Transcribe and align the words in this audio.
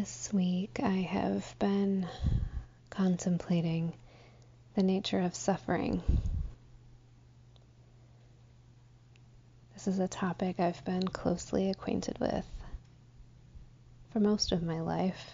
This 0.00 0.32
week 0.32 0.80
I 0.82 1.02
have 1.02 1.54
been 1.58 2.08
contemplating 2.88 3.92
the 4.74 4.82
nature 4.82 5.20
of 5.20 5.34
suffering. 5.34 6.02
This 9.74 9.86
is 9.86 9.98
a 9.98 10.08
topic 10.08 10.58
I've 10.58 10.82
been 10.86 11.06
closely 11.06 11.68
acquainted 11.68 12.18
with 12.18 12.46
for 14.10 14.20
most 14.20 14.52
of 14.52 14.62
my 14.62 14.80
life. 14.80 15.32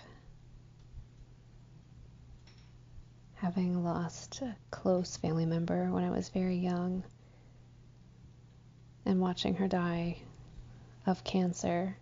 Having 3.36 3.84
lost 3.84 4.42
a 4.42 4.56
close 4.72 5.16
family 5.16 5.46
member 5.46 5.92
when 5.92 6.02
I 6.02 6.10
was 6.10 6.30
very 6.30 6.56
young 6.56 7.04
and 9.04 9.20
watching 9.20 9.54
her 9.54 9.68
die 9.68 10.16
of 11.06 11.22
cancer 11.22 11.96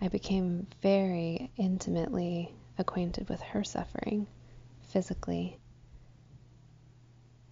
I 0.00 0.08
became 0.08 0.66
very 0.80 1.50
intimately 1.56 2.54
acquainted 2.78 3.28
with 3.28 3.40
her 3.40 3.64
suffering 3.64 4.26
physically 4.82 5.58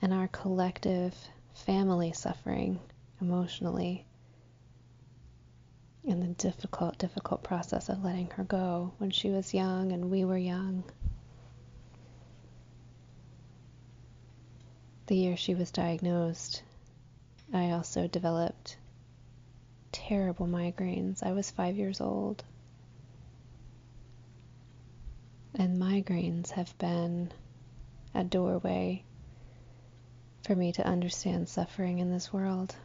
and 0.00 0.12
our 0.12 0.28
collective 0.28 1.14
family 1.54 2.12
suffering 2.12 2.78
emotionally 3.20 4.06
and 6.06 6.22
the 6.22 6.28
difficult, 6.28 6.98
difficult 6.98 7.42
process 7.42 7.88
of 7.88 8.04
letting 8.04 8.30
her 8.30 8.44
go 8.44 8.92
when 8.98 9.10
she 9.10 9.30
was 9.30 9.52
young 9.52 9.90
and 9.90 10.10
we 10.10 10.24
were 10.24 10.38
young. 10.38 10.84
The 15.06 15.16
year 15.16 15.36
she 15.36 15.54
was 15.54 15.70
diagnosed, 15.70 16.62
I 17.52 17.70
also 17.70 18.06
developed 18.06 18.76
terrible 19.96 20.46
migraines. 20.46 21.22
I 21.22 21.32
was 21.32 21.50
five 21.50 21.76
years 21.76 22.02
old. 22.02 22.44
And 25.54 25.78
migraines 25.78 26.50
have 26.50 26.76
been 26.76 27.32
a 28.14 28.22
doorway 28.22 29.02
for 30.46 30.54
me 30.54 30.72
to 30.72 30.86
understand 30.86 31.48
suffering 31.48 31.98
in 31.98 32.10
this 32.10 32.30
world. 32.30 32.76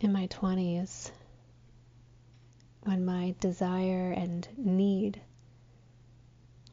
In 0.00 0.12
my 0.12 0.26
20s, 0.26 1.10
when 2.82 3.06
my 3.06 3.34
desire 3.40 4.12
and 4.12 4.46
need 4.58 5.18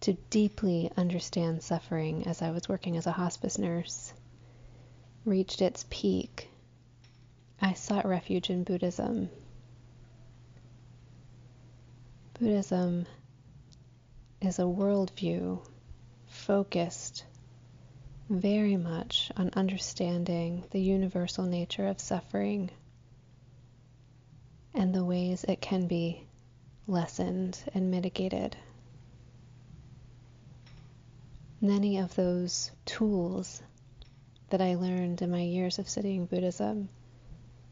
to 0.02 0.14
deeply 0.30 0.92
understand 0.98 1.62
suffering 1.62 2.28
as 2.28 2.42
I 2.42 2.52
was 2.52 2.68
working 2.68 2.98
as 2.98 3.08
a 3.08 3.12
hospice 3.12 3.58
nurse 3.58 4.14
reached 5.26 5.62
its 5.62 5.86
peak, 5.90 6.50
I 7.62 7.74
sought 7.74 8.08
refuge 8.08 8.50
in 8.50 8.64
Buddhism. 8.64 9.30
Buddhism 12.34 13.06
is 14.42 14.58
a 14.58 14.64
worldview 14.64 15.64
focused 16.26 17.26
very 18.30 18.78
much 18.78 19.32
on 19.38 19.52
understanding 19.54 20.64
the 20.72 20.82
universal 20.82 21.46
nature 21.46 21.88
of 21.88 22.00
suffering 22.00 22.72
and 24.74 24.96
the 24.96 25.06
ways 25.06 25.44
it 25.44 25.62
can 25.62 25.86
be 25.86 26.26
lessened 26.88 27.60
and 27.76 27.92
mitigated 27.92 28.58
many 31.62 32.00
of 32.00 32.16
those 32.16 32.72
tools 32.86 33.62
that 34.50 34.62
I 34.62 34.74
learned 34.74 35.22
in 35.22 35.30
my 35.30 35.44
years 35.44 35.78
of 35.78 35.88
studying 35.88 36.26
Buddhism 36.26 36.90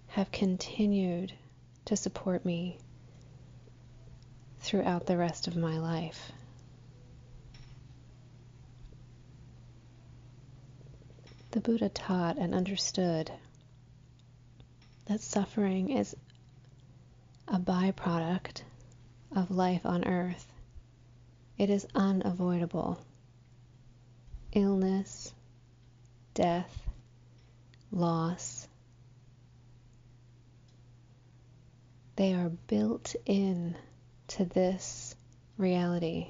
have 0.09 0.31
continued 0.31 1.33
to 1.85 1.95
support 1.95 2.45
me 2.45 2.78
throughout 4.59 5.07
the 5.07 5.17
rest 5.17 5.47
of 5.47 5.57
my 5.57 5.79
life. 5.79 6.31
The 11.51 11.61
Buddha 11.61 11.89
taught 11.89 12.38
and 12.38 12.53
understood 12.53 13.31
that 15.05 15.19
suffering 15.19 15.89
is 15.89 16.16
a 17.47 17.57
byproduct 17.57 18.61
of 19.35 19.49
life 19.49 19.83
on 19.83 20.05
earth. 20.05 20.45
It 21.57 21.72
is 21.72 21.88
unavoidable 21.95 22.99
illness, 24.53 25.33
death, 26.33 26.89
loss. 27.91 28.67
They 32.15 32.33
are 32.33 32.49
built 32.67 33.15
in 33.25 33.77
to 34.29 34.45
this 34.45 35.15
reality. 35.57 36.27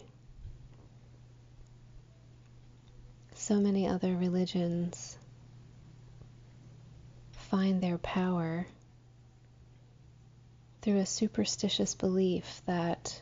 So 3.36 3.60
many 3.60 3.88
other 3.88 4.16
religions 4.16 5.18
find 7.50 7.82
their 7.82 7.98
power 7.98 8.68
through 10.82 10.98
a 11.00 11.06
superstitious 11.06 11.96
belief 11.96 12.62
that 12.68 13.22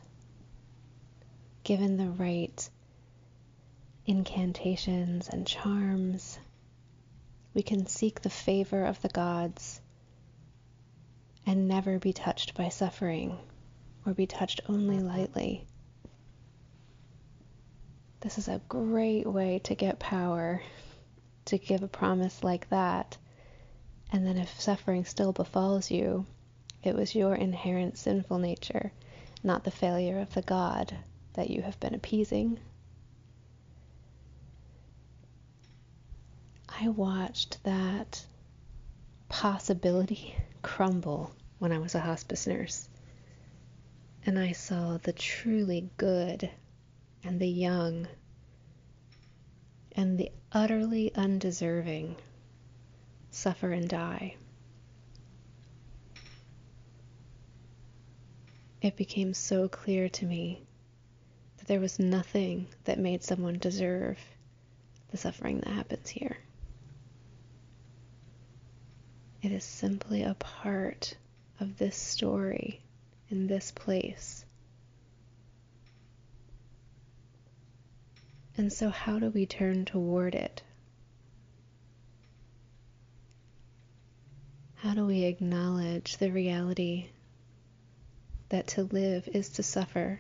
given 1.64 1.98
the 1.98 2.10
right 2.10 2.70
incantations 4.08 5.28
and 5.28 5.46
charms. 5.46 6.40
We 7.54 7.62
can 7.62 7.86
seek 7.88 8.22
the 8.22 8.30
favor 8.30 8.86
of 8.86 9.02
the 9.02 9.10
gods 9.10 9.82
and 11.46 11.68
never 11.68 12.00
be 12.00 12.14
touched 12.14 12.56
by 12.56 12.70
suffering 12.70 13.38
or 14.06 14.14
be 14.14 14.26
touched 14.26 14.62
only 14.70 15.02
lightly. 15.02 15.66
This 18.22 18.38
is 18.38 18.48
a 18.48 18.62
great 18.70 19.28
way 19.28 19.60
to 19.66 19.76
get 19.76 20.00
power, 20.00 20.62
to 21.46 21.58
give 21.58 21.84
a 21.84 21.88
promise 21.88 22.44
like 22.44 22.70
that. 22.70 23.18
And 24.12 24.26
then 24.26 24.38
if 24.38 24.60
suffering 24.60 25.04
still 25.04 25.34
befalls 25.34 25.92
you, 25.92 26.26
it 26.82 26.96
was 26.96 27.14
your 27.14 27.36
inherent 27.36 27.98
sinful 27.98 28.40
nature, 28.40 28.94
not 29.44 29.66
the 29.66 29.72
failure 29.72 30.20
of 30.20 30.34
the 30.34 30.42
God 30.42 30.96
that 31.34 31.50
you 31.50 31.62
have 31.62 31.80
been 31.82 31.94
appeasing. 31.94 32.58
I 36.80 36.90
watched 36.90 37.64
that 37.64 38.24
possibility 39.30 40.36
crumble 40.62 41.32
when 41.58 41.72
I 41.72 41.80
was 41.80 41.96
a 41.96 42.00
hospice 42.00 42.46
nurse. 42.46 42.88
And 44.28 44.38
I 44.38 44.52
saw 44.52 44.98
the 44.98 45.14
truly 45.14 45.90
good 45.98 46.52
and 47.24 47.40
the 47.40 47.48
young 47.48 48.08
and 49.94 50.20
the 50.20 50.32
utterly 50.52 51.12
undeserving 51.16 52.16
suffer 53.32 53.72
and 53.72 53.90
die. 53.90 54.36
It 58.84 58.96
became 58.96 59.34
so 59.34 59.68
clear 59.68 60.10
to 60.10 60.26
me 60.28 60.62
that 61.58 61.68
there 61.68 61.80
was 61.80 61.98
nothing 61.98 62.68
that 62.84 63.00
made 63.00 63.24
someone 63.24 63.58
deserve 63.58 64.20
the 65.10 65.18
suffering 65.18 65.62
that 65.62 65.74
happens 65.74 66.10
here. 66.10 66.38
It 69.42 69.52
is 69.52 69.64
simply 69.64 70.24
a 70.24 70.34
part 70.34 71.16
of 71.60 71.78
this 71.78 71.96
story 71.96 72.82
in 73.30 73.48
this 73.48 73.72
place. 73.72 74.46
And 78.58 78.74
so, 78.74 78.90
how 78.90 79.20
do 79.20 79.30
we 79.30 79.46
turn 79.46 79.86
toward 79.86 80.34
it? 80.34 80.64
How 84.78 84.96
do 84.96 85.06
we 85.06 85.24
acknowledge 85.24 86.18
the 86.18 86.32
reality 86.32 87.10
that 88.50 88.68
to 88.68 88.84
live 88.84 89.28
is 89.28 89.50
to 89.50 89.64
suffer 89.64 90.20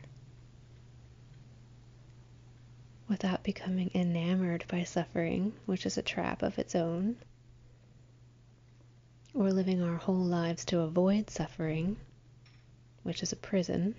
without 3.07 3.43
becoming 3.43 3.89
enamored 3.95 4.65
by 4.67 4.83
suffering, 4.83 5.53
which 5.65 5.85
is 5.85 5.97
a 5.97 6.01
trap 6.01 6.43
of 6.43 6.59
its 6.59 6.75
own, 6.75 7.15
or 9.37 9.51
living 9.51 9.81
our 9.81 9.97
whole 9.97 10.15
lives 10.15 10.65
to 10.65 10.79
avoid 10.79 11.29
suffering, 11.29 11.95
which 13.03 13.21
is 13.21 13.31
a 13.31 13.35
prison, 13.35 13.95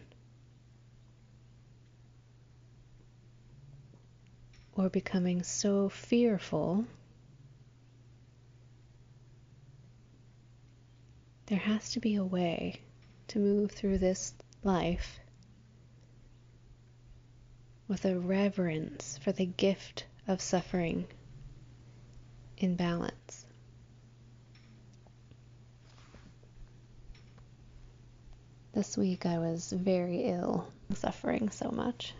or 4.75 4.89
becoming 4.89 5.43
so 5.43 5.89
fearful 5.89 6.85
There 11.49 11.57
has 11.57 11.93
to 11.93 12.01
be 12.01 12.17
a 12.17 12.25
way 12.25 12.83
to 13.29 13.39
move 13.39 13.71
through 13.71 13.97
this 13.97 14.35
life 14.63 15.19
with 17.89 18.05
a 18.05 18.19
reverence 18.19 19.17
for 19.17 19.33
the 19.33 19.47
gift 19.47 20.05
of 20.27 20.43
suffering 20.43 21.07
in 22.59 22.77
balance. 22.77 23.47
This 28.79 28.97
week 28.97 29.27
I 29.27 29.39
was 29.39 29.73
very 29.73 30.27
ill, 30.27 30.65
suffering 30.95 31.51
so 31.51 31.69
much. 31.69 32.15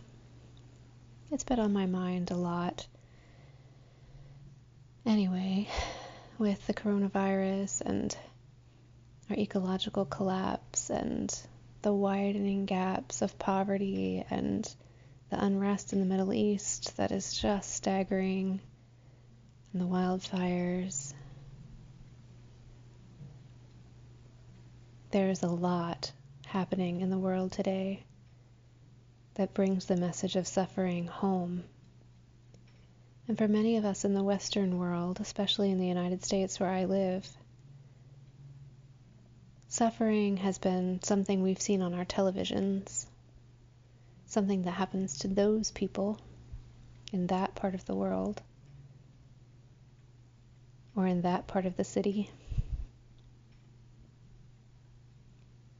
It's 1.31 1.45
been 1.45 1.57
on 1.57 1.71
my 1.71 1.85
mind 1.85 2.31
a 2.31 2.35
lot. 2.35 2.85
Anyway, 5.05 5.69
with 6.37 6.67
the 6.67 6.73
coronavirus 6.73 7.79
and 7.85 8.17
our 9.29 9.37
ecological 9.37 10.03
collapse 10.03 10.89
and 10.89 11.33
the 11.81 11.93
widening 11.93 12.65
gaps 12.65 13.21
of 13.21 13.39
poverty 13.39 14.25
and 14.29 14.69
the 15.29 15.41
unrest 15.41 15.93
in 15.93 16.01
the 16.01 16.05
Middle 16.05 16.33
East 16.33 16.97
that 16.97 17.13
is 17.13 17.33
just 17.33 17.73
staggering, 17.73 18.59
and 19.71 19.81
the 19.81 19.87
wildfires. 19.87 21.13
There's 25.11 25.41
a 25.43 25.47
lot 25.47 26.11
happening 26.49 27.01
in 27.01 27.09
the 27.09 27.17
world 27.17 27.51
today 27.51 28.03
that 29.35 29.53
brings 29.53 29.85
the 29.85 29.95
message 29.95 30.35
of 30.35 30.47
suffering 30.47 31.07
home. 31.07 31.63
And 33.27 33.37
for 33.37 33.47
many 33.47 33.77
of 33.77 33.85
us 33.85 34.03
in 34.03 34.13
the 34.13 34.23
Western 34.23 34.77
world, 34.77 35.19
especially 35.19 35.71
in 35.71 35.79
the 35.79 35.87
United 35.87 36.25
States 36.25 36.59
where 36.59 36.69
I 36.69 36.85
live, 36.85 37.27
Suffering 39.71 40.37
has 40.37 40.57
been 40.57 40.99
something 41.03 41.43
we've 41.43 41.61
seen 41.61 41.83
on 41.83 41.93
our 41.93 42.03
televisions, 42.03 43.05
something 44.25 44.63
that 44.63 44.71
happens 44.71 45.19
to 45.19 45.27
those 45.27 45.69
people 45.69 46.19
in 47.13 47.27
that 47.27 47.53
part 47.53 47.75
of 47.75 47.85
the 47.85 47.93
world 47.93 48.41
or 50.95 51.05
in 51.05 51.21
that 51.21 51.45
part 51.45 51.67
of 51.67 51.77
the 51.77 51.83
city 51.83 52.31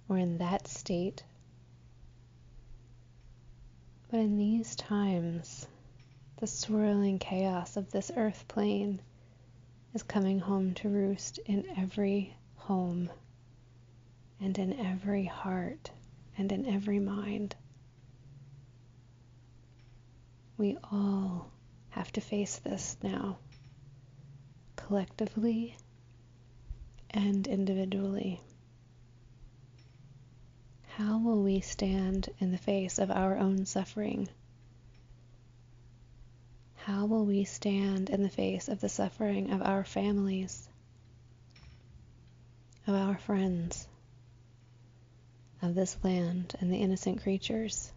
or 0.10 0.18
in 0.18 0.40
that 0.40 0.68
state. 0.68 1.24
But 4.10 4.20
in 4.22 4.38
these 4.38 4.76
times, 4.76 5.68
the 6.38 6.48
swirling 6.48 7.20
chaos 7.20 7.78
of 7.78 7.92
this 7.92 8.12
earth 8.18 8.46
plane 8.48 9.00
is 9.94 10.02
coming 10.02 10.40
home 10.40 10.74
to 10.76 10.90
roost 10.90 11.38
in 11.46 11.66
every 11.78 12.36
home 12.56 13.10
and 14.42 14.58
in 14.58 14.74
every 14.74 15.26
heart 15.26 15.92
and 16.38 16.52
in 16.52 16.66
every 16.66 17.00
mind. 17.00 17.56
We 20.58 20.78
all 20.92 21.52
have 21.90 22.12
to 22.14 22.22
face 22.22 22.58
this 22.58 22.98
now, 23.04 23.38
collectively 24.76 25.78
and 27.12 27.48
individually. 27.48 28.42
How 31.00 31.18
will 31.18 31.42
we 31.42 31.62
stand 31.62 32.28
in 32.40 32.52
the 32.52 32.58
face 32.58 33.00
of 33.00 33.10
our 33.10 33.38
own 33.38 33.66
suffering? 33.66 34.28
How 36.76 37.06
will 37.06 37.26
we 37.26 37.46
stand 37.46 38.10
in 38.10 38.22
the 38.22 38.28
face 38.30 38.68
of 38.68 38.82
the 38.82 38.90
suffering 38.90 39.52
of 39.54 39.62
our 39.62 39.86
families, 39.86 40.68
of 42.86 42.96
our 42.96 43.18
friends, 43.18 43.88
of 45.62 45.74
this 45.74 45.98
land 46.04 46.54
and 46.60 46.70
the 46.70 46.80
innocent 46.80 47.24
creatures. 47.24 47.94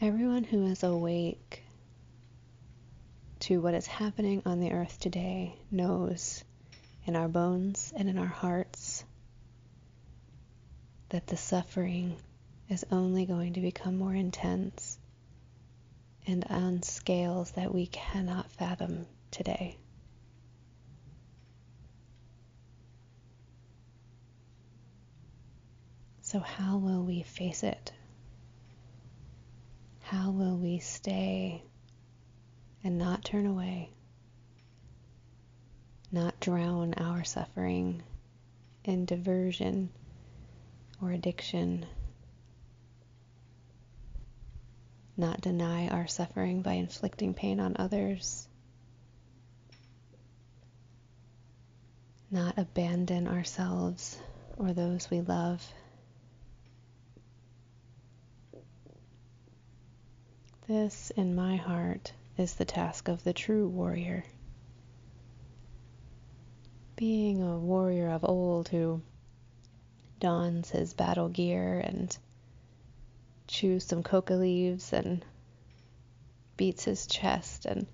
Everyone 0.00 0.44
who 0.44 0.66
is 0.66 0.84
awake 0.84 1.64
to 3.40 3.60
what 3.60 3.74
is 3.74 3.88
happening 3.88 4.42
on 4.46 4.60
the 4.60 4.70
earth 4.70 5.00
today 5.00 5.56
knows 5.72 6.44
in 7.04 7.16
our 7.16 7.26
bones 7.26 7.92
and 7.96 8.08
in 8.08 8.16
our 8.16 8.26
hearts 8.26 9.04
that 11.14 11.28
the 11.28 11.36
suffering 11.36 12.16
is 12.68 12.84
only 12.90 13.24
going 13.24 13.52
to 13.52 13.60
become 13.60 13.96
more 13.96 14.12
intense 14.12 14.98
and 16.26 16.44
on 16.50 16.82
scales 16.82 17.52
that 17.52 17.72
we 17.72 17.86
cannot 17.86 18.50
fathom 18.50 19.06
today. 19.30 19.78
So, 26.22 26.40
how 26.40 26.78
will 26.78 27.04
we 27.04 27.22
face 27.22 27.62
it? 27.62 27.92
How 30.00 30.32
will 30.32 30.56
we 30.56 30.80
stay 30.80 31.62
and 32.82 32.98
not 32.98 33.24
turn 33.24 33.46
away? 33.46 33.90
Not 36.10 36.40
drown 36.40 36.94
our 36.94 37.22
suffering 37.22 38.02
in 38.82 39.04
diversion 39.04 39.90
or 41.00 41.10
addiction. 41.12 41.86
Not 45.16 45.40
deny 45.40 45.88
our 45.88 46.06
suffering 46.06 46.62
by 46.62 46.72
inflicting 46.72 47.34
pain 47.34 47.60
on 47.60 47.76
others. 47.78 48.48
Not 52.30 52.58
abandon 52.58 53.28
ourselves 53.28 54.18
or 54.56 54.72
those 54.72 55.10
we 55.10 55.20
love 55.20 55.64
This, 60.66 61.10
in 61.10 61.34
my 61.34 61.56
heart, 61.56 62.14
is 62.38 62.54
the 62.54 62.64
task 62.64 63.08
of 63.08 63.22
the 63.22 63.34
true 63.34 63.68
warrior. 63.68 64.24
Being 66.96 67.42
a 67.42 67.58
warrior 67.58 68.08
of 68.08 68.24
old 68.24 68.68
who 68.68 69.02
dons 70.24 70.70
his 70.70 70.94
battle 70.94 71.28
gear 71.28 71.78
and 71.80 72.16
chews 73.46 73.84
some 73.84 74.02
coca 74.02 74.32
leaves 74.32 74.90
and 74.94 75.22
beats 76.56 76.84
his 76.84 77.06
chest 77.06 77.66
and 77.66 77.86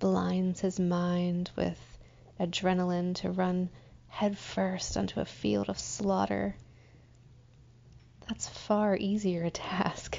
blinds 0.00 0.58
his 0.58 0.80
mind 0.80 1.48
with 1.54 1.78
adrenaline 2.40 3.14
to 3.14 3.30
run 3.30 3.68
headfirst 4.08 4.96
onto 4.96 5.20
a 5.20 5.24
field 5.24 5.68
of 5.68 5.78
slaughter. 5.78 6.56
That's 8.26 8.48
far 8.48 8.96
easier 8.96 9.44
a 9.44 9.50
task 9.72 10.18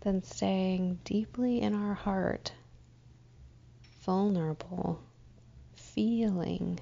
than 0.00 0.22
staying 0.22 1.00
deeply 1.04 1.60
in 1.60 1.74
our 1.74 1.92
heart, 1.92 2.50
vulnerable, 4.06 5.02
feeling 5.74 6.80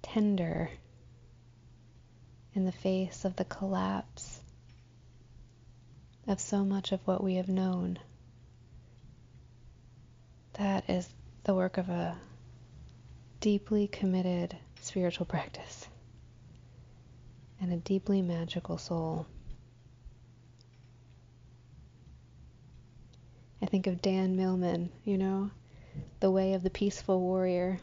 tender 0.00 0.70
in 2.54 2.64
the 2.64 2.72
face 2.72 3.24
of 3.24 3.36
the 3.36 3.44
collapse 3.44 4.40
of 6.26 6.40
so 6.40 6.64
much 6.64 6.92
of 6.92 7.00
what 7.06 7.22
we 7.22 7.36
have 7.36 7.48
known. 7.48 7.98
That 10.54 10.88
is 10.88 11.08
the 11.44 11.54
work 11.54 11.78
of 11.78 11.88
a 11.88 12.16
deeply 13.40 13.88
committed 13.88 14.56
spiritual 14.80 15.26
practice 15.26 15.88
and 17.60 17.72
a 17.72 17.76
deeply 17.76 18.22
magical 18.22 18.78
soul. 18.78 19.26
I 23.62 23.66
think 23.66 23.86
of 23.86 24.02
Dan 24.02 24.36
Millman, 24.36 24.90
you 25.04 25.18
know, 25.18 25.50
The 26.20 26.30
Way 26.30 26.54
of 26.54 26.62
the 26.62 26.70
Peaceful 26.70 27.20
Warrior. 27.20 27.78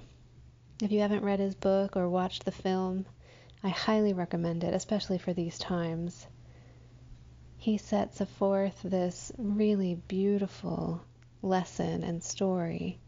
If 0.81 0.91
you 0.91 1.01
haven't 1.01 1.23
read 1.23 1.39
his 1.39 1.55
book 1.55 1.95
or 1.95 2.09
watched 2.09 2.45
the 2.45 2.51
film, 2.51 3.05
I 3.63 3.69
highly 3.69 4.13
recommend 4.13 4.63
it, 4.63 4.73
especially 4.73 5.17
for 5.17 5.33
these 5.33 5.57
times. 5.57 6.27
He 7.57 7.77
sets 7.77 8.21
forth 8.21 8.79
this 8.83 9.31
really 9.37 9.95
beautiful 10.07 11.01
lesson 11.41 12.03
and 12.03 12.23
story 12.23 12.99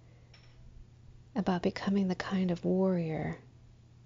about 1.36 1.62
becoming 1.62 2.08
the 2.08 2.16
kind 2.16 2.52
of 2.52 2.66
warrior, 2.66 3.38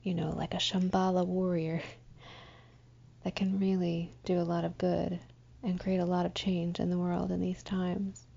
you 0.03 0.13
know, 0.13 0.31
like 0.31 0.53
a 0.53 0.57
Shambhala 0.57 1.25
warrior, 1.25 1.81
that 3.23 3.35
can 3.35 3.59
really 3.59 4.13
do 4.25 4.39
a 4.39 4.43
lot 4.43 4.65
of 4.65 4.77
good 4.77 5.19
and 5.63 5.79
create 5.79 5.99
a 5.99 6.05
lot 6.05 6.25
of 6.25 6.33
change 6.33 6.79
in 6.79 6.89
the 6.89 6.97
world 6.97 7.31
in 7.31 7.39
these 7.39 7.63
times. 7.63 8.27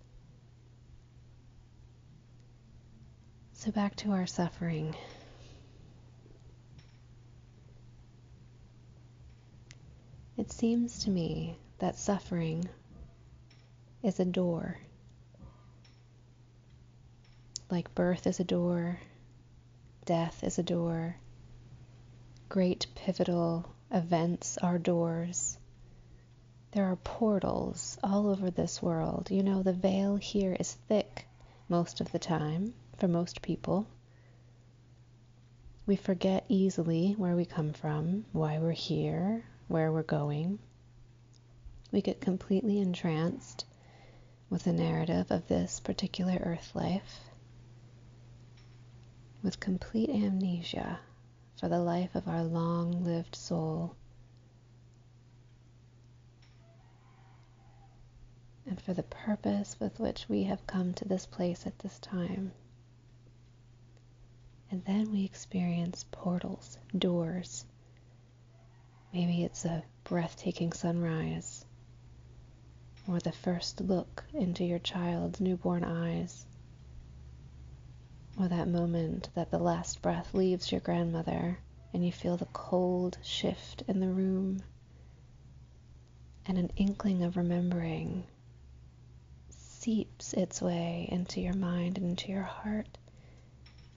So, 3.53 3.73
back 3.73 3.97
to 3.97 4.13
our 4.13 4.27
suffering. 4.27 4.95
It 10.39 10.53
seems 10.53 10.99
to 11.05 11.11
me 11.11 11.57
that 11.79 11.97
suffering 11.97 12.69
is 14.03 14.21
a 14.21 14.25
door. 14.27 14.79
Like 17.71 17.95
birth 17.95 18.27
is 18.27 18.39
a 18.39 18.45
door, 18.45 19.01
death 20.05 20.45
is 20.45 20.59
a 20.59 20.63
door, 20.63 21.17
great 22.51 22.87
pivotal 22.95 23.65
events 23.91 24.59
are 24.59 24.79
doors. 24.79 25.57
There 26.73 26.85
are 26.85 26.97
portals 26.97 27.97
all 28.03 28.29
over 28.29 28.51
this 28.51 28.83
world. 28.83 29.31
You 29.31 29.43
know, 29.43 29.63
the 29.63 29.73
veil 29.73 30.17
here 30.17 30.55
is 30.61 30.75
thick 30.87 31.27
most 31.67 32.03
of 32.03 32.13
the 32.13 32.19
time 32.19 32.75
for 32.99 33.09
most 33.09 33.41
people. 33.41 33.87
We 35.87 35.97
forget 35.97 36.45
easily 36.49 37.15
where 37.15 37.37
we 37.37 37.47
come 37.47 37.73
from, 37.73 38.27
why 38.33 38.59
we're 38.59 38.73
here, 38.73 39.45
where 39.69 39.91
we're 39.91 40.03
going. 40.03 40.59
We 41.93 42.03
get 42.03 42.21
completely 42.21 42.79
entranced 42.79 43.65
with 44.51 44.65
the 44.65 44.73
narrative 44.73 45.31
of 45.31 45.49
this 45.49 45.81
particular 45.81 46.39
earth 46.41 46.71
life, 46.75 47.21
with 49.43 49.61
complete 49.61 50.11
amnesia 50.11 51.01
for 51.59 51.69
the 51.69 51.79
life 51.79 52.15
of 52.15 52.29
our 52.29 52.45
long 52.45 53.05
lived 53.05 53.35
soul. 53.35 53.97
And 58.67 58.81
for 58.81 58.95
the 58.95 59.05
purpose 59.05 59.77
with 59.79 59.99
which 60.01 60.29
we 60.29 60.45
have 60.45 60.67
come 60.67 60.93
to 60.95 61.07
this 61.07 61.25
place 61.25 61.67
at 61.67 61.79
this 61.79 61.99
time. 62.01 62.53
And 64.71 64.85
then 64.85 65.13
we 65.13 65.25
experience 65.25 66.05
portals, 66.11 66.77
doors. 66.97 67.65
Maybe 69.17 69.45
it's 69.45 69.65
a 69.65 69.83
breathtaking 70.05 70.75
sunrise, 70.75 71.65
or 73.09 73.19
the 73.19 73.33
first 73.33 73.81
look 73.81 74.23
into 74.35 74.63
your 74.63 74.79
child's 74.79 75.41
newborn 75.41 75.85
eyes, 75.85 76.45
or 78.39 78.47
that 78.47 78.69
moment 78.69 79.31
that 79.35 79.51
the 79.51 79.59
last 79.59 80.03
breath 80.03 80.35
leaves 80.35 80.71
your 80.71 80.83
grandmother 80.83 81.59
and 81.95 82.05
you 82.05 82.13
feel 82.13 82.37
the 82.37 82.45
cold 82.53 83.17
shift 83.23 83.83
in 83.89 84.01
the 84.01 84.11
room, 84.11 84.63
and 86.45 86.59
an 86.59 86.71
inkling 86.77 87.23
of 87.23 87.39
remembering 87.39 88.23
seeps 89.49 90.35
its 90.35 90.61
way 90.61 91.09
into 91.11 91.41
your 91.41 91.57
mind 91.57 91.97
and 91.97 92.07
into 92.07 92.31
your 92.31 92.43
heart 92.43 92.99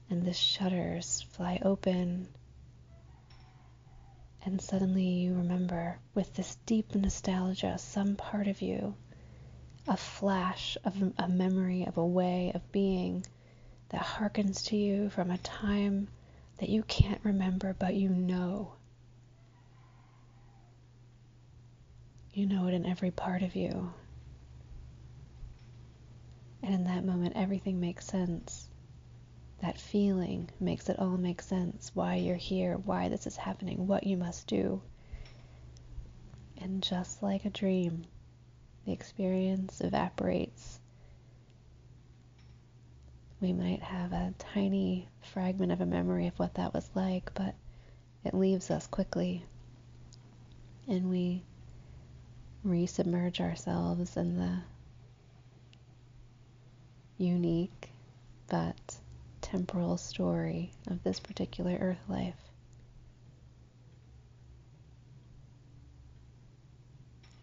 and 0.10 0.24
the 0.24 0.32
shutters 0.32 1.26
fly 1.32 1.60
open. 1.62 2.30
And 4.44 4.62
suddenly 4.62 5.04
you 5.04 5.34
remember, 5.36 6.00
with 6.14 6.34
this 6.36 6.56
deep 6.66 6.96
nostalgia, 6.96 7.78
some 7.78 8.16
part 8.16 8.48
of 8.48 8.62
you, 8.62 8.96
a 9.88 9.98
flash 9.98 10.78
of 10.84 11.14
a 11.18 11.28
memory 11.28 11.86
of 11.86 11.98
a 11.98 12.06
way 12.06 12.52
of 12.56 12.72
being 12.72 13.26
that 13.90 14.02
harkens 14.02 14.66
to 14.68 14.78
you 14.78 15.10
from 15.10 15.30
a 15.30 15.38
time 15.40 16.08
that 16.60 16.70
you 16.70 16.84
can't 16.84 17.20
remember, 17.24 17.76
but 17.78 17.96
you 17.96 18.10
know. 18.10 18.74
You 22.34 22.46
know 22.46 22.68
it 22.68 22.74
in 22.74 22.86
every 22.86 23.12
part 23.12 23.42
of 23.42 23.56
you. 23.56 23.94
And 26.62 26.74
in 26.74 26.84
that 26.86 27.04
moment, 27.04 27.34
everything 27.36 27.80
makes 27.80 28.06
sense. 28.06 28.69
That 29.62 29.78
feeling 29.78 30.50
makes 30.60 30.90
it 30.90 31.00
all 31.00 31.18
make 31.18 31.42
sense 31.42 31.92
why 31.94 32.16
you're 32.16 32.36
here, 32.36 32.78
why 32.78 33.10
this 33.10 33.28
is 33.28 33.36
happening, 33.36 33.88
what 33.88 34.06
you 34.06 34.16
must 34.16 34.48
do. 34.48 34.82
And 36.58 36.82
just 36.82 37.22
like 37.22 37.46
a 37.46 37.50
dream, 37.50 38.06
the 38.86 38.94
experience 38.94 39.82
evaporates. 39.82 40.80
We 43.42 43.54
might 43.54 43.82
have 43.82 44.12
a 44.14 44.34
tiny 44.38 45.08
fragment 45.22 45.72
of 45.72 45.82
a 45.82 45.86
memory 45.86 46.28
of 46.28 46.38
what 46.40 46.56
that 46.56 46.74
was 46.74 46.90
like, 46.96 47.34
but 47.34 47.56
it 48.24 48.34
leaves 48.34 48.70
us 48.72 48.88
quickly. 48.88 49.46
And 50.88 51.10
we 51.10 51.44
resubmerge 52.66 53.40
ourselves 53.40 54.18
in 54.18 54.38
the 54.38 54.60
unique 57.18 57.90
but 58.48 58.98
temporal 59.52 59.98
story 59.98 60.72
of 60.88 61.04
this 61.04 61.20
particular 61.20 61.76
earth 61.80 62.04
life. 62.08 62.40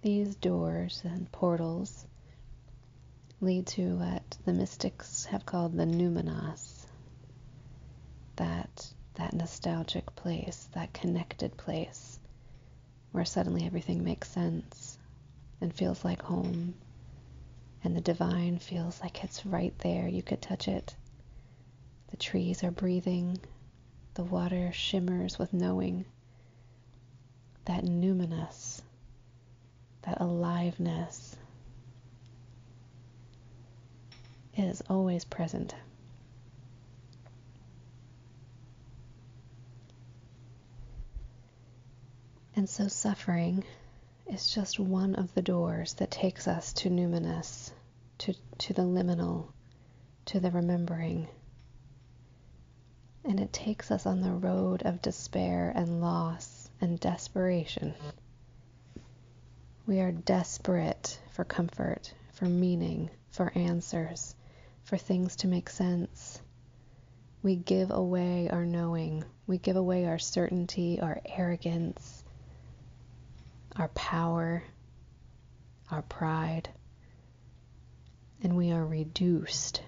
These 0.02 0.36
doors 0.36 1.00
and 1.04 1.30
portals 1.32 2.06
lead 3.40 3.66
to 3.68 3.96
what 3.96 4.38
the 4.44 4.52
mystics 4.52 5.24
have 5.26 5.44
called 5.44 5.76
the 5.76 5.84
numinous, 5.84 6.86
that 8.36 8.92
that 9.14 9.32
nostalgic 9.32 10.14
place, 10.14 10.68
that 10.74 10.92
connected 10.92 11.56
place 11.56 12.20
where 13.10 13.24
suddenly 13.24 13.64
everything 13.64 14.04
makes 14.04 14.30
sense 14.30 14.98
and 15.60 15.74
feels 15.74 16.04
like 16.04 16.22
home 16.22 16.74
and 17.82 17.96
the 17.96 18.00
divine 18.00 18.58
feels 18.58 19.00
like 19.00 19.24
it's 19.24 19.46
right 19.46 19.76
there. 19.78 20.06
You 20.08 20.22
could 20.22 20.42
touch 20.42 20.68
it. 20.68 20.94
The 22.16 22.22
trees 22.22 22.64
are 22.64 22.70
breathing. 22.70 23.40
The 24.14 24.24
water 24.24 24.72
shimmers 24.72 25.38
with 25.38 25.52
knowing. 25.52 26.06
That 27.66 27.84
numinous, 27.84 28.80
that 30.00 30.18
aliveness 30.18 31.36
is 34.56 34.82
always 34.88 35.26
present. 35.26 35.74
And 42.54 42.66
so 42.66 42.88
suffering 42.88 43.62
is 44.26 44.54
just 44.54 44.80
one 44.80 45.16
of 45.16 45.34
the 45.34 45.42
doors 45.42 45.92
that 45.94 46.10
takes 46.10 46.48
us 46.48 46.72
to 46.72 46.88
numinous, 46.88 47.72
to, 48.20 48.32
to 48.60 48.72
the 48.72 48.84
liminal, 48.84 49.48
to 50.24 50.40
the 50.40 50.50
remembering 50.50 51.28
and 53.28 53.40
it 53.40 53.52
takes 53.52 53.90
us 53.90 54.06
on 54.06 54.20
the 54.20 54.30
road 54.30 54.82
of 54.84 55.02
despair 55.02 55.72
and 55.74 56.00
loss 56.00 56.70
and 56.80 57.00
desperation. 57.00 57.94
We 59.86 60.00
are 60.00 60.12
desperate 60.12 61.18
for 61.32 61.44
comfort, 61.44 62.12
for 62.32 62.44
meaning, 62.44 63.10
for 63.30 63.52
answers, 63.54 64.34
for 64.84 64.96
things 64.96 65.36
to 65.36 65.48
make 65.48 65.68
sense. 65.68 66.40
We 67.42 67.56
give 67.56 67.90
away 67.90 68.48
our 68.48 68.64
knowing, 68.64 69.24
we 69.46 69.58
give 69.58 69.76
away 69.76 70.06
our 70.06 70.18
certainty, 70.18 71.00
our 71.00 71.20
arrogance, 71.24 72.24
our 73.76 73.88
power, 73.88 74.62
our 75.90 76.02
pride, 76.02 76.68
and 78.42 78.56
we 78.56 78.72
are 78.72 78.84
reduced 78.84 79.82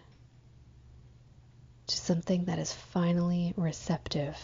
to 1.88 1.96
something 1.96 2.44
that 2.44 2.58
is 2.58 2.72
finally 2.72 3.54
receptive. 3.56 4.36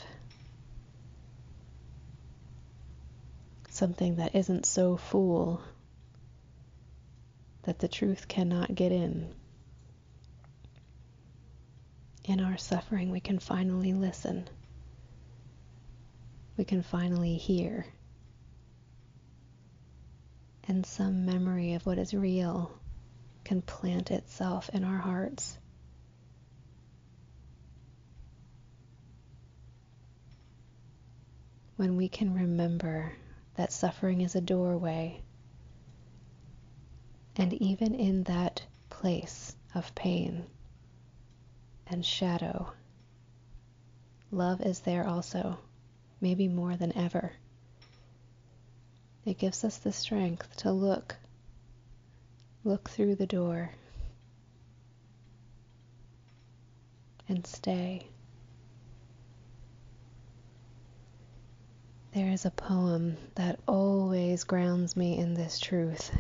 Something 3.68 4.16
that 4.16 4.34
isn't 4.34 4.64
so 4.64 4.96
full 4.96 5.60
that 7.64 7.78
the 7.78 7.88
truth 7.88 8.28
cannot 8.28 8.74
get 8.74 8.92
in. 8.92 9.34
In 12.24 12.40
our 12.40 12.56
suffering, 12.56 13.10
we 13.10 13.20
can 13.20 13.38
finally 13.38 13.92
listen. 13.92 14.48
We 16.56 16.64
can 16.64 16.82
finally 16.82 17.36
hear. 17.36 17.84
And 20.66 20.86
some 20.86 21.26
memory 21.26 21.74
of 21.74 21.84
what 21.84 21.98
is 21.98 22.14
real 22.14 22.72
can 23.44 23.60
plant 23.60 24.10
itself 24.10 24.70
in 24.72 24.82
our 24.82 24.98
hearts 24.98 25.58
when 31.76 31.96
we 31.96 32.08
can 32.08 32.34
remember 32.34 33.12
that 33.56 33.72
suffering 33.72 34.20
is 34.20 34.34
a 34.34 34.40
doorway. 34.40 35.20
And 37.36 37.52
even 37.54 37.94
in 37.94 38.24
that 38.24 38.62
place 38.90 39.56
of 39.74 39.94
pain 39.94 40.44
and 41.86 42.04
shadow, 42.04 42.72
love 44.30 44.60
is 44.60 44.80
there 44.80 45.06
also, 45.06 45.58
maybe 46.20 46.48
more 46.48 46.76
than 46.76 46.96
ever. 46.96 47.32
It 49.24 49.38
gives 49.38 49.64
us 49.64 49.78
the 49.78 49.92
strength 49.92 50.56
to 50.58 50.70
look, 50.70 51.16
look 52.62 52.88
through 52.90 53.16
the 53.16 53.26
door, 53.26 53.70
and 57.28 57.46
stay. 57.46 58.06
There 62.14 62.30
is 62.30 62.44
a 62.44 62.52
poem 62.52 63.16
that 63.34 63.58
always 63.66 64.44
grounds 64.44 64.96
me 64.96 65.18
in 65.18 65.34
this 65.34 65.58
truth. 65.58 66.16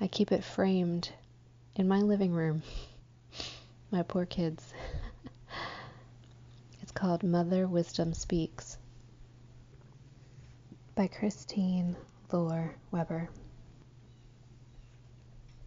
I 0.00 0.06
keep 0.06 0.32
it 0.32 0.42
framed 0.42 1.10
in 1.76 1.86
my 1.86 2.00
living 2.00 2.32
room. 2.32 2.62
My 3.90 4.04
poor 4.04 4.24
kids. 4.24 4.72
it's 6.80 6.92
called 6.92 7.22
Mother 7.22 7.66
Wisdom 7.66 8.14
Speaks 8.14 8.78
by 10.94 11.08
Christine 11.08 11.94
Lore 12.32 12.74
Weber. 12.90 13.28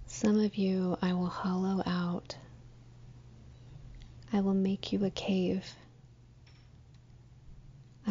Some 0.07 0.39
of 0.39 0.55
you 0.55 0.97
I 1.03 1.13
will 1.13 1.27
hollow 1.27 1.83
out. 1.85 2.35
I 4.33 4.41
will 4.41 4.55
make 4.55 4.91
you 4.91 5.05
a 5.05 5.11
cave 5.11 5.71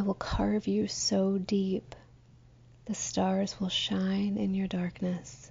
I 0.01 0.03
will 0.03 0.15
carve 0.15 0.67
you 0.67 0.89
so 0.89 1.37
deep 1.37 1.95
the 2.87 2.95
stars 2.95 3.61
will 3.61 3.69
shine 3.69 4.39
in 4.39 4.55
your 4.55 4.67
darkness. 4.67 5.51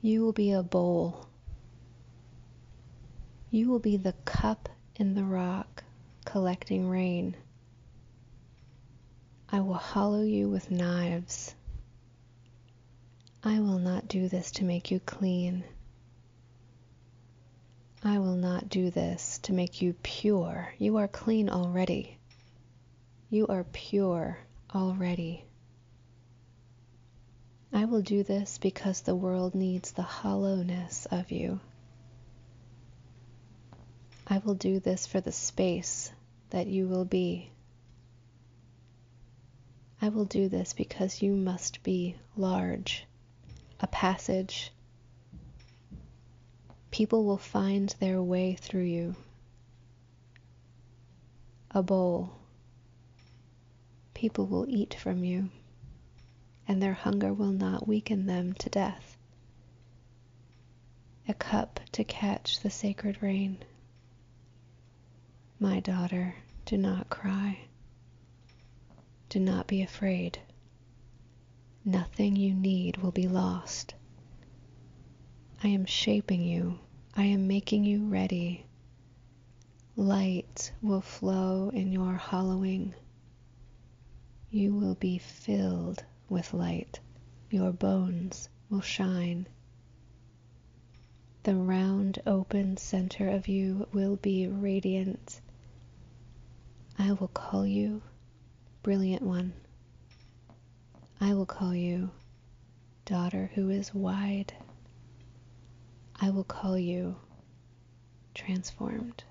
You 0.00 0.22
will 0.22 0.32
be 0.32 0.52
a 0.52 0.62
bowl. 0.62 1.26
You 3.50 3.68
will 3.68 3.78
be 3.78 3.98
the 3.98 4.14
cup 4.24 4.70
in 4.96 5.14
the 5.14 5.22
rock 5.22 5.84
collecting 6.24 6.88
rain. 6.88 7.36
I 9.50 9.60
will 9.60 9.74
hollow 9.74 10.22
you 10.22 10.48
with 10.48 10.70
knives. 10.70 11.54
I 13.44 13.60
will 13.60 13.80
not 13.80 14.08
do 14.08 14.30
this 14.30 14.50
to 14.52 14.64
make 14.64 14.90
you 14.90 14.98
clean. 14.98 15.62
I 18.02 18.18
will 18.18 18.36
not 18.36 18.70
do 18.70 18.90
this 18.90 19.40
to 19.42 19.52
make 19.52 19.82
you 19.82 19.92
pure. 20.02 20.72
You 20.78 20.96
are 20.96 21.06
clean 21.06 21.50
already. 21.50 22.16
You 23.32 23.46
are 23.46 23.64
pure 23.64 24.36
already. 24.74 25.46
I 27.72 27.86
will 27.86 28.02
do 28.02 28.22
this 28.22 28.58
because 28.58 29.00
the 29.00 29.16
world 29.16 29.54
needs 29.54 29.92
the 29.92 30.02
hollowness 30.02 31.06
of 31.10 31.30
you. 31.30 31.58
I 34.26 34.36
will 34.44 34.54
do 34.54 34.80
this 34.80 35.06
for 35.06 35.22
the 35.22 35.32
space 35.32 36.12
that 36.50 36.66
you 36.66 36.86
will 36.86 37.06
be. 37.06 37.50
I 40.02 40.10
will 40.10 40.26
do 40.26 40.50
this 40.50 40.74
because 40.74 41.22
you 41.22 41.32
must 41.32 41.82
be 41.82 42.16
large, 42.36 43.06
a 43.80 43.86
passage. 43.86 44.70
People 46.90 47.24
will 47.24 47.38
find 47.38 47.88
their 47.98 48.22
way 48.22 48.56
through 48.56 48.82
you. 48.82 49.16
A 51.70 51.82
bowl 51.82 52.34
people 54.22 54.46
will 54.46 54.64
eat 54.68 54.94
from 54.94 55.24
you, 55.24 55.50
and 56.68 56.80
their 56.80 56.92
hunger 56.92 57.34
will 57.34 57.50
not 57.50 57.88
weaken 57.88 58.24
them 58.24 58.52
to 58.52 58.70
death. 58.70 59.16
A 61.26 61.34
cup 61.34 61.80
to 61.90 62.04
catch 62.04 62.60
the 62.60 62.70
sacred 62.70 63.20
rain. 63.20 63.58
My 65.58 65.80
daughter, 65.80 66.36
do 66.66 66.78
not 66.78 67.10
cry. 67.10 67.62
Do 69.28 69.40
not 69.40 69.66
be 69.66 69.82
afraid. 69.82 70.38
Nothing 71.84 72.36
you 72.36 72.54
need 72.54 72.98
will 72.98 73.10
be 73.10 73.26
lost. 73.26 73.92
I 75.64 75.66
am 75.66 75.84
shaping 75.84 76.44
you. 76.44 76.78
I 77.16 77.24
am 77.24 77.48
making 77.48 77.82
you 77.82 78.06
ready. 78.06 78.66
Light 79.96 80.70
will 80.80 81.00
flow 81.00 81.70
in 81.70 81.90
your 81.90 82.12
hollowing 82.12 82.94
you 84.52 84.74
will 84.74 84.94
be 84.96 85.16
filled 85.16 86.04
with 86.28 86.52
light. 86.52 87.00
Your 87.50 87.72
bones 87.72 88.50
will 88.68 88.82
shine. 88.82 89.46
The 91.44 91.56
round, 91.56 92.18
open 92.26 92.76
center 92.76 93.30
of 93.30 93.48
you 93.48 93.88
will 93.94 94.16
be 94.16 94.46
radiant. 94.46 95.40
I 96.98 97.12
will 97.12 97.28
call 97.28 97.66
you 97.66 98.02
Brilliant 98.82 99.22
One. 99.22 99.54
I 101.18 101.32
will 101.32 101.46
call 101.46 101.74
you 101.74 102.10
Daughter 103.06 103.50
who 103.54 103.70
is 103.70 103.94
wide. 103.94 104.52
I 106.20 106.28
will 106.28 106.44
call 106.44 106.78
you 106.78 107.16
Transformed. 108.34 109.24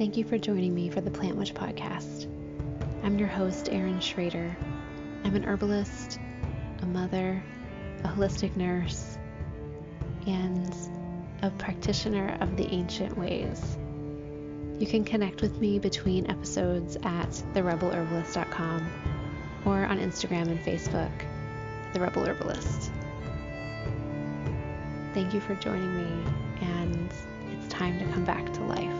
Thank 0.00 0.16
you 0.16 0.24
for 0.24 0.38
joining 0.38 0.74
me 0.74 0.88
for 0.88 1.02
the 1.02 1.10
Plant 1.10 1.36
Witch 1.36 1.52
podcast. 1.52 2.24
I'm 3.04 3.18
your 3.18 3.28
host, 3.28 3.68
Erin 3.70 4.00
Schrader. 4.00 4.56
I'm 5.24 5.36
an 5.36 5.44
herbalist, 5.44 6.18
a 6.80 6.86
mother, 6.86 7.42
a 8.02 8.08
holistic 8.08 8.56
nurse, 8.56 9.18
and 10.26 10.74
a 11.42 11.50
practitioner 11.50 12.38
of 12.40 12.56
the 12.56 12.64
ancient 12.68 13.18
ways. 13.18 13.76
You 14.78 14.86
can 14.86 15.04
connect 15.04 15.42
with 15.42 15.60
me 15.60 15.78
between 15.78 16.30
episodes 16.30 16.96
at 17.02 17.30
therebelherbalist.com 17.52 18.90
or 19.66 19.84
on 19.84 19.98
Instagram 19.98 20.48
and 20.48 20.60
Facebook, 20.60 21.12
The 21.92 22.00
Rebel 22.00 22.24
Herbalist. 22.24 22.90
Thank 25.12 25.34
you 25.34 25.40
for 25.40 25.54
joining 25.56 25.94
me, 25.94 26.32
and 26.62 27.12
it's 27.52 27.68
time 27.68 27.98
to 27.98 28.06
come 28.06 28.24
back 28.24 28.50
to 28.54 28.60
life. 28.62 28.99